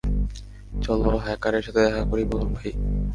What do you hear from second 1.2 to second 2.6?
হ্যাকারের সাথে দেখা করি, বলুন